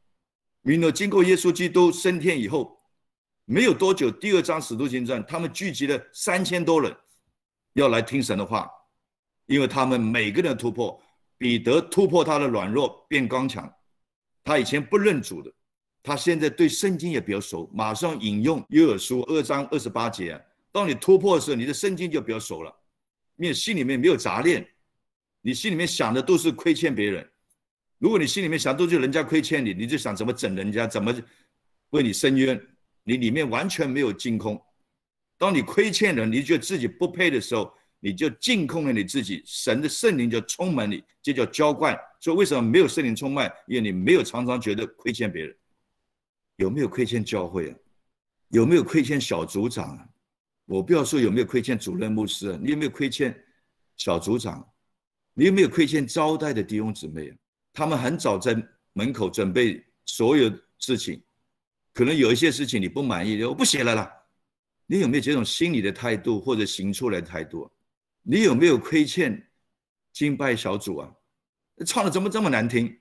[0.61, 2.79] 明了，经过耶稣基督升天以后。
[3.45, 6.95] 没有多久，第二章使徒行传，他们聚集了三千多人，
[7.73, 8.69] 要来听神的话，
[9.45, 11.01] 因为他们每个人突破。
[11.37, 13.71] 彼得突破他的软弱，变刚强。
[14.41, 15.51] 他以前不认主的，
[16.01, 20.41] 他现在对圣经也比较熟，马上引用约珥书二章二十八节。
[20.71, 22.73] 当你突破的时候，你的圣经就比较熟了，
[23.35, 24.65] 面心里面没有杂念，
[25.41, 27.29] 你心里面想的都是亏欠别人。
[27.97, 31.13] 如果你心里面想都是人家亏欠你，你就想怎么整人家，怎么
[31.89, 32.59] 为你伸冤。
[33.05, 34.61] 你里面完全没有净空，
[35.37, 41.95] 当你亏欠人，你觉得自己不配的时候，你就净空了你自己，神的圣灵就充满你，这叫浇灌。
[42.19, 43.49] 所以为什么没有圣灵充满？
[43.67, 45.55] 因为你没有常常觉得亏欠别人。
[46.55, 47.77] 有没有亏欠教会啊？
[48.49, 50.07] 有没有亏欠小组长啊？
[50.65, 53.39] 我不要说有没有亏欠主任牧师啊，你有没有亏欠
[53.97, 54.67] 小组长？
[55.33, 57.35] 你有没有亏欠招待的弟兄姊妹啊？
[57.71, 58.55] 他们很早在
[58.93, 61.21] 门口准备所有事情。
[61.95, 64.13] 可能有一些事情你不满意，我不写了啦。
[64.85, 67.71] 你有没有这种心理的态度或者行出来的态度？
[68.21, 69.49] 你有没有亏欠
[70.11, 71.09] 敬拜小组啊？
[71.85, 72.99] 唱的怎么这么难听？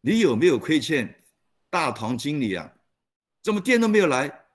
[0.00, 1.22] 你有没有亏欠
[1.70, 2.68] 大堂经理啊？
[3.44, 4.46] 怎么电都没有来？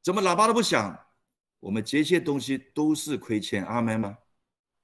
[0.00, 0.96] 怎么喇叭都不响？
[1.58, 4.16] 我们这些东西都是亏欠阿门吗？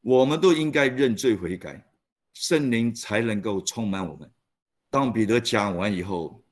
[0.00, 1.88] 我们都应该认罪悔改，
[2.32, 4.28] 圣灵才能够充满我们。
[4.90, 6.43] 当彼得讲完以后。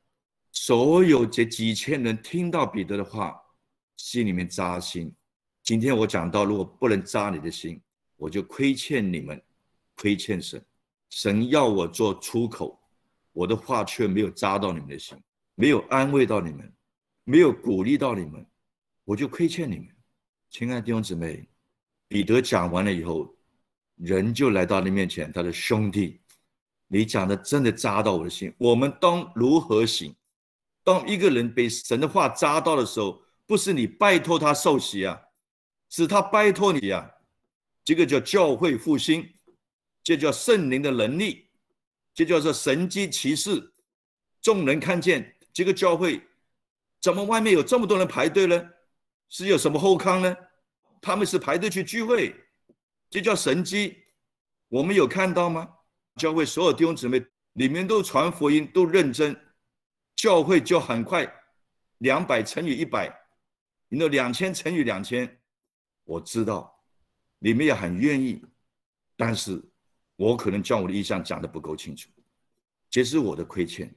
[0.53, 3.35] 所有这几千人听到彼得的话，
[3.97, 5.13] 心里面扎心。
[5.63, 7.81] 今天我讲到，如果不能扎你的心，
[8.17, 9.43] 我就亏欠你们，
[9.97, 10.63] 亏欠神。
[11.09, 12.79] 神要我做出口，
[13.33, 15.17] 我的话却没有扎到你们的心，
[15.55, 16.71] 没有安慰到你们，
[17.25, 18.47] 没有鼓励到你们，
[19.05, 19.89] 我就亏欠你们。
[20.51, 21.49] 亲爱的弟兄姊妹，
[22.09, 23.35] 彼得讲完了以后，
[23.97, 26.21] 人就来到你面前，他的兄弟，
[26.89, 30.15] 你讲的真的扎到我的心，我们当如何行？
[30.85, 35.21] 当一个人被神的话扎到的时候，不是你拜托他受洗啊，
[35.89, 37.11] 是他拜托你呀。
[37.85, 39.29] 这个叫教会复兴，
[40.03, 41.49] 这叫圣灵的能力，
[42.15, 43.73] 这叫做神机骑士。
[44.41, 46.21] 众人看见这个教会，
[47.01, 48.69] 怎么外面有这么多人排队呢？
[49.29, 50.37] 是有什么后康呢？
[51.01, 52.35] 他们是排队去聚会，
[53.11, 53.97] 这叫神机。
[54.69, 55.69] 我们有看到吗？
[56.17, 59.37] 教会所有弟兄姊妹里面都传福音，都认真。
[60.17, 61.31] 教会就很快，
[61.99, 63.09] 两百乘以一百，
[63.89, 65.41] 你那两千乘以两千，
[66.05, 66.73] 我知道
[67.39, 68.43] 你们也很愿意，
[69.17, 69.63] 但是
[70.17, 72.09] 我可能将我的意向讲的不够清楚，
[72.89, 73.93] 这是我的亏欠。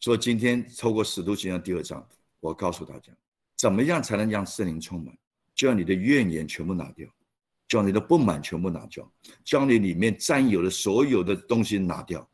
[0.00, 2.06] 所以今天透过使徒行传第二章，
[2.40, 3.12] 我告诉大家，
[3.56, 5.16] 怎么样才能让圣灵充满？
[5.54, 7.08] 将你的怨言全部拿掉，
[7.66, 9.10] 将你的不满全部拿掉，
[9.42, 12.28] 将你里面占有的所有的东西拿掉，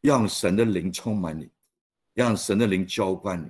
[0.00, 1.48] 让神的灵充满你。
[2.18, 3.48] 让神的灵浇灌你，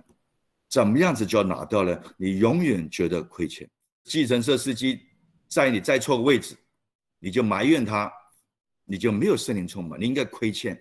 [0.69, 1.99] 怎么样子就要拿掉呢？
[2.19, 3.67] 你永远觉得亏欠。
[4.05, 5.01] 计程车司机
[5.49, 6.55] 在你在错位置，
[7.19, 8.13] 你就埋怨他，
[8.85, 9.99] 你就没有圣灵充满。
[9.99, 10.79] 你应该亏欠，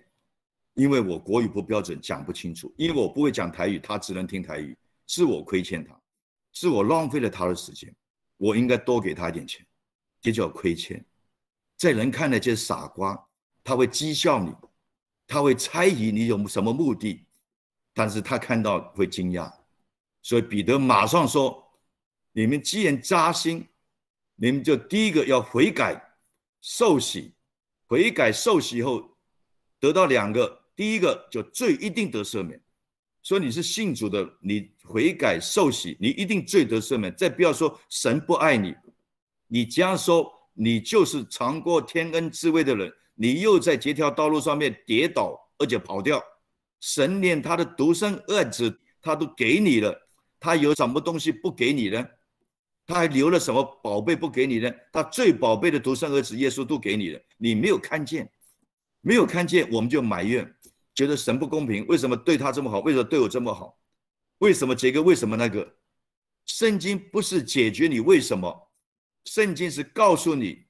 [0.74, 2.70] 因为我国语不标准，讲不清楚。
[2.76, 5.98] 因为我不会讲台语，他只能听台语，是我亏欠他，
[6.52, 7.90] 是我浪费了他的时间。
[8.36, 9.66] 我应该多给他一点钱，
[10.20, 11.02] 这叫亏欠。
[11.78, 13.18] 在人看来就是傻瓜，
[13.64, 14.52] 他会讥笑你，
[15.26, 17.24] 他会猜疑你有什么目的。
[17.98, 19.52] 但是他看到会惊讶，
[20.22, 21.68] 所以彼得马上说
[22.30, 23.66] ：“你们既然扎心，
[24.36, 26.00] 你们就第一个要悔改、
[26.60, 27.34] 受洗。
[27.88, 29.18] 悔改、受洗后
[29.80, 32.62] 得到两个，第一个就罪一定得赦免。
[33.24, 37.12] 说你是信主的，你悔改受洗，你一定罪得赦免。
[37.16, 38.76] 再不要说神不爱你，
[39.48, 46.22] 你这样说，你就是尝过天恩滋味的人。”你又在这条道路上面跌倒，而且跑掉。
[46.80, 49.96] 神连他的独生儿子他都给你了，
[50.38, 52.06] 他有什么东西不给你呢？
[52.86, 54.72] 他还留了什么宝贝不给你呢？
[54.92, 58.30] 他最宝贝的独生儿子耶稣都给你了，你没有看见，
[59.00, 60.54] 没有看见，我们就埋怨，
[60.94, 61.86] 觉得神不公平。
[61.86, 62.80] 为什么对他这么好？
[62.80, 63.78] 为什么对我这么好？
[64.38, 65.02] 为什么这个？
[65.02, 65.76] 为什么那个？
[66.46, 68.70] 圣经不是解决你为什么，
[69.26, 70.64] 圣经是告诉你。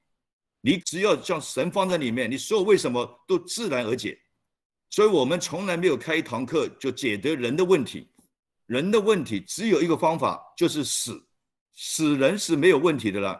[0.61, 4.19] 你只要将神放在里面，你所有为什么都自然而解。
[4.89, 8.07] 所以我们从来没有开一堂课就解决人的问题。
[8.65, 11.25] 人的问题只有一个方法，就是死。
[11.73, 13.39] 死人是没有问题的了。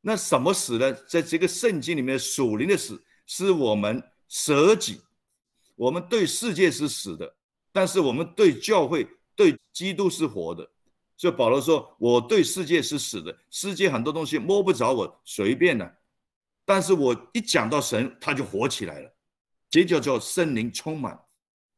[0.00, 0.92] 那什么死呢？
[1.08, 5.00] 在这个圣经里面，属灵的死是我们舍己。
[5.74, 7.36] 我们对世界是死的，
[7.72, 10.70] 但是我们对教会、对基督是活的。
[11.16, 15.96] 所以保罗说：“我对世界是死的，世界很多东西摸不着我，随便的。”
[16.64, 19.15] 但是我一讲到神，他就活起来了，
[19.76, 21.18] 这叫做圣灵充满。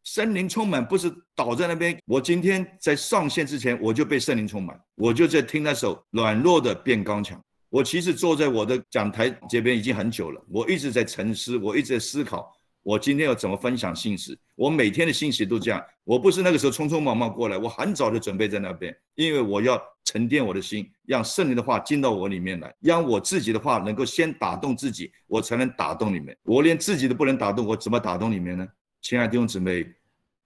[0.05, 1.99] 圣灵充满不是倒在那边。
[2.07, 7.41] 我今天在上线之前，我就被圣灵充满，我就在听那首软弱的变刚强。
[7.71, 12.49] 我其实坐在我的讲台这边已经很久了，我一直在沉思，我一直在思考。
[12.89, 14.39] 我今天要怎么分享信息？
[14.55, 15.85] 我每天的信息都这样。
[16.05, 26.35] 我不是那个时候匆匆忙忙过来，我很早就准备在那边，因为我要沉淀我的心，让圣灵的话进到我里面来，让我自己的话能够先打动自己，我才能打动你们。
[26.45, 28.67] 我连自己都不能打动，我怎么打动你们呢？
[29.03, 29.87] 亲爱的弟兄姊妹，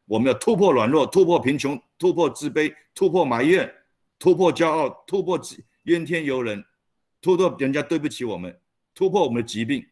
[0.07, 3.73] 我们要突破软弱，突破贫穷，突破自卑，突破埋怨，
[4.19, 5.41] 突破骄傲，突破
[5.85, 6.65] 怨天尤人，
[7.21, 8.59] 突破人家对不起我们，
[8.97, 9.87] 突破我们的疾病。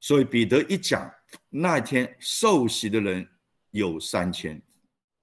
[0.00, 1.08] 所以彼得一讲。
[1.50, 3.26] 那天受洗的人
[3.70, 4.60] 有三千，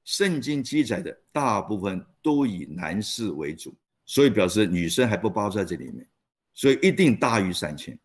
[0.03, 6.07] 圣经记载的大部分都以男士为主，所以表示女生还不包在这里面，
[6.53, 7.97] 所以一定大于三千。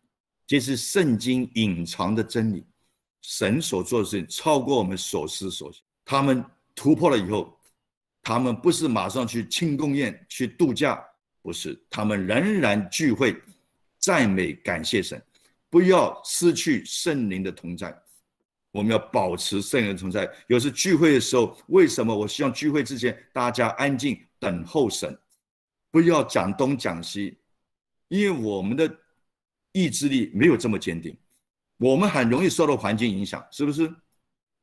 [0.47, 2.65] 这是圣经隐藏的真理，
[3.21, 5.81] 神所做的事情超过我们所思所想。
[6.03, 7.55] 他们突破了以后，
[8.23, 10.99] 他们不是马上去庆功宴、去度假，
[11.43, 13.39] 不是，他们仍然聚会，
[13.99, 15.21] 赞美感谢神。
[15.69, 17.95] 不要失去圣灵的同在，
[18.71, 20.29] 我们要保持圣灵的同在。
[20.47, 25.15] 有时聚会的时候，为什么我希望聚会之前大家安静等候神，
[25.91, 27.37] 不要讲东讲西，
[28.07, 28.91] 因为我们的
[29.71, 31.15] 意志力没有这么坚定，
[31.77, 33.93] 我们很容易受到环境影响，是不是？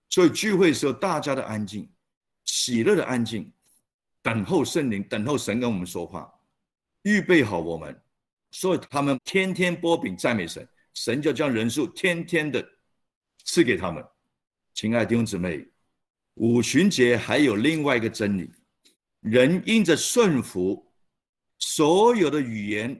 [0.08, 1.88] 所以聚会的时候，大家的安静、
[2.44, 3.52] 喜乐的安静，
[4.22, 6.32] 等候圣灵，等候神跟我们说话，
[7.02, 7.96] 预备好我们。
[8.52, 10.66] 所以他们天天波饼赞美神。
[10.96, 12.66] 神就将人数天天的
[13.44, 14.02] 赐给他们，
[14.72, 15.62] 亲爱的弟兄姊妹，
[16.34, 18.50] 五旬节还有另外一个真理：
[19.20, 20.90] 人因着顺服，
[21.58, 22.98] 所有的语言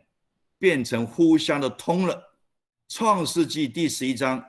[0.59, 2.23] 变成互相的通了。
[2.87, 4.45] 创世纪第十一章，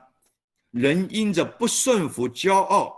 [0.70, 2.94] 人因着不顺服、骄傲，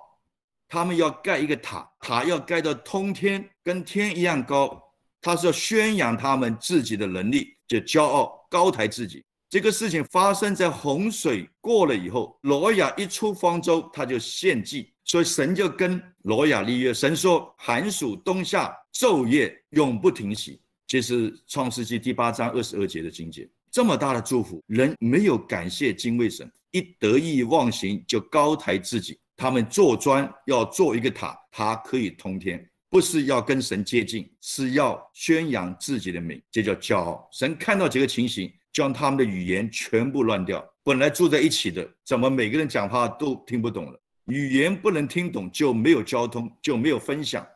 [0.68, 4.82] 他们要盖一个塔，塔要盖到通天，跟天一样高。
[5.20, 9.24] 他是要宣扬他们自己的能力，就骄傲高抬自己。
[9.50, 16.94] 这个事情发生在洪水过了以后，挪亚一出方舟，他就献祭，所以神就跟挪亚立约。
[16.94, 20.60] 神说：寒暑冬夏昼夜永不停息。
[20.86, 23.48] 这是创世纪第八章二十二节的经节。
[23.72, 29.18] 这么大的祝福，人没有感谢敬畏神，一得意忘形就高抬自己。
[29.36, 37.28] 他们做砖要做一个塔，它可以通天，不是要跟神接近，是要宣扬自己的名，这叫骄傲。
[37.32, 38.48] 神看到这个情形。
[38.72, 40.64] 将他们的语言全部乱掉。
[40.82, 44.00] 本来住在一起的，怎么每个人讲话都听不懂了？
[44.26, 47.46] 语言不能听懂，就没有交通，就没有分享，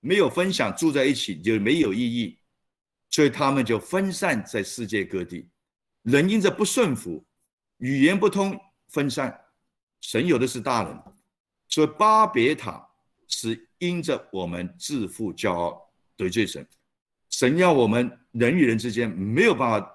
[0.00, 2.38] 没有分享，住在一起就没有意义。
[3.10, 5.48] 所以他们就分散在世界各地。
[6.02, 7.24] 人因着不顺服，
[7.78, 9.38] 语言不通，分散。
[10.00, 10.98] 神有的是大人，
[11.68, 12.86] 所以巴别塔
[13.28, 15.80] 是因着我们自负骄傲
[16.16, 16.66] 得罪神。
[17.28, 19.91] 神要我们人与人之间没有办法。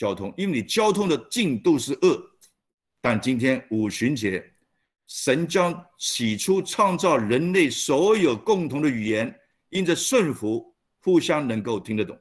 [0.00, 2.18] 交通，因为你交通的进度是恶，
[3.02, 4.42] 但今天五旬节，
[5.06, 9.38] 神将起初创造人类所有共同的语言，
[9.68, 12.18] 因着顺服，互相能够听得懂，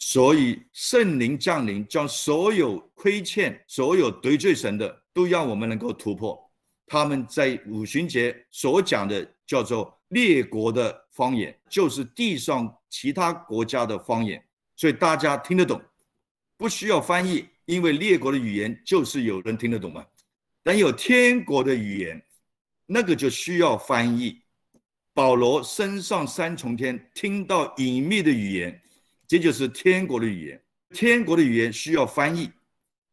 [0.00, 6.36] 所以圣灵降临，将所有亏欠、所有得罪神的，都让我们能够突破。
[6.84, 15.80] 他们在五旬节所讲的，叫做列国的方言，就是地上其他国家的方言，所以大家听得懂，
[16.60, 20.04] 不需要翻译，因为列国的语言就是有人听得懂嘛。
[20.62, 22.22] 但有天国的语言，
[22.84, 24.42] 那个就需要翻译。
[25.14, 28.78] 保罗升上三重天，听到隐秘的语言，
[29.26, 30.62] 这就是天国的语言。
[30.90, 32.50] 天国的语言需要翻译，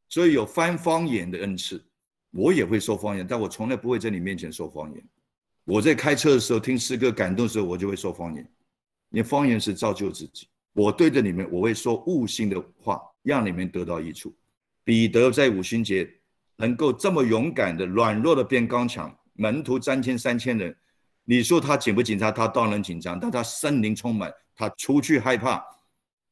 [0.09, 1.81] 所以有翻方言的恩赐。
[2.31, 5.01] 我也会说方言，但我从来不会在你面前说方言。
[5.63, 8.45] 我在开车的时候听诗歌感动的时候，我就会说方言。
[9.07, 10.49] 你方言是造就自己。
[10.73, 14.33] 我对着你们，我会说悟性的话，让你们得到益处。
[14.83, 16.09] 彼得在五旬节
[16.55, 20.75] 能够这么勇敢的、软弱的变刚强，门徒三千三千人。
[21.25, 22.33] 你说他紧不紧张？
[22.33, 25.61] 他当然紧张，但他森林充满，他出去害怕。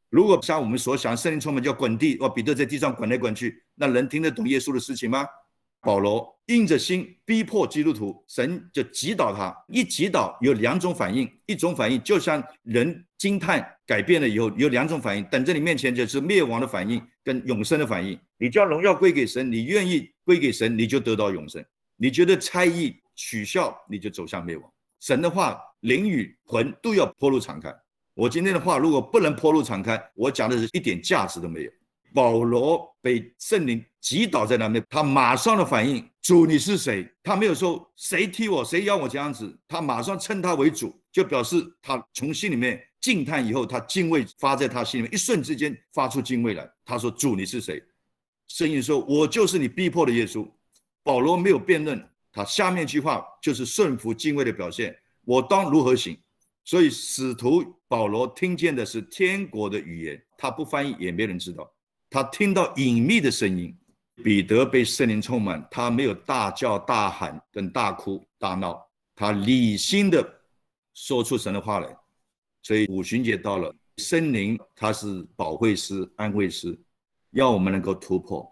[0.09, 5.27] 如果像我们所想，森林充满就要滚地，哇，彼得在地上滚来滚去，那人听得懂耶稣的事情吗？
[5.85, 9.55] 保罗硬着心逼迫基督徒，神就击倒他。
[9.67, 18.19] 一击倒有两种反应，一种反应就像人惊叹改变了以后有两种反应，等在你面前就是灭亡的反应跟永生的反应。
[18.37, 21.63] 你将荣耀归给神，你愿意归给神，你就得到永生。
[21.97, 24.69] 你觉得猜疑取笑，你就走向灭亡。
[24.99, 27.71] 神的话，灵与魂都要破露敞开。
[28.15, 31.71] 我今天的话，如果不能破露敞开，我讲的是一点价值都没有。
[32.13, 37.11] 保罗被圣灵击倒在那边，他马上的反应：主，你是谁？
[37.23, 46.69] 他没有说谁踢我，谁要我这样子，他马上称他为主，就表示他从心里面敬叹以后，他敬畏发在他心里面，一瞬之间发出敬畏来。
[46.85, 47.81] 他说：主，你是谁？
[48.47, 50.47] 声音说：我就是你逼迫的耶稣。
[51.01, 52.07] 保罗没有辩论。
[52.31, 54.95] 他下面一句话就是顺服敬畏的表现。
[55.23, 56.15] 我当如何行？
[56.63, 61.67] 所以使徒保罗听见的是天国的语言，他不翻译也没人知道。
[62.07, 63.75] 他听到隐秘的声音。
[64.23, 68.81] 彼得被圣灵充满，他没有大叫大喊跟大哭大闹，
[69.15, 70.41] 他理性的
[70.93, 71.95] 说出神的话来。
[72.63, 76.77] 所以五旬节到了，圣灵他是保惠师、安慰师，
[77.31, 78.49] 要我们能够突破。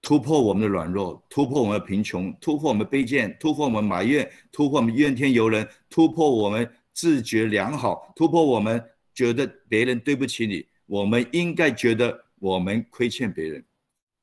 [0.00, 8.84] 突破我们的软弱，突破我们的贫穷，突破我们卑贱，突破我们埋怨，突破我们怨天尤人，突破我们自觉良好，突破我们
[9.14, 13.64] 觉得别人对不起你，我们应该觉得我们亏欠别人，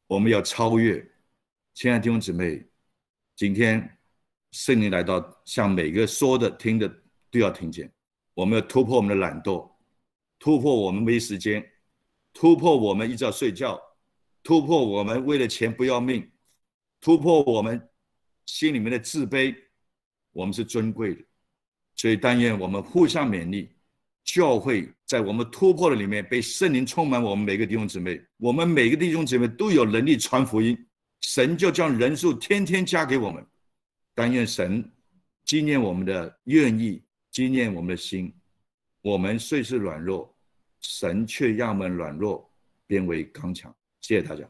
[0.08, 1.06] 我们要超越。
[1.74, 2.66] 亲爱的弟兄姊妹，
[3.36, 3.98] 今天
[4.52, 6.88] 圣灵来到，向每个说的、听的
[7.30, 7.92] 都要听见。
[8.34, 9.70] 我们要突破我们的懒惰，
[10.40, 11.66] 突破我们没时间，
[12.34, 13.82] 突破我们一直要睡觉。
[14.44, 16.32] 突破我们为了钱不要命，
[17.02, 17.90] 突破我们
[18.46, 19.56] 心里面的自卑，
[20.32, 21.26] 我们是尊贵的，
[21.96, 23.75] 所以但愿我们互相勉励，
[24.26, 30.76] 教会在我们突破的里面被圣灵充满，我们每个弟兄姊妹，我们每个弟兄姊妹都有能力传福音，
[31.22, 33.46] 神就将人数天天加给我们，
[34.16, 34.92] 但愿神
[35.46, 38.34] 纪念我们的愿意，纪念我们的心，
[39.04, 40.36] 我们虽是软弱，
[40.82, 42.52] 神却让我们软弱
[42.88, 43.74] 变为刚强。
[44.02, 44.44] 谢谢大家。